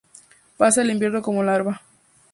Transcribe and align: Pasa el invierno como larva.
Pasa 0.57 0.81
el 0.81 0.89
invierno 0.89 1.21
como 1.21 1.43
larva. 1.43 1.83